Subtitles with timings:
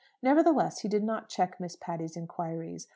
[0.23, 2.87] Nevertheless he did not check Miss Patty's inquiries.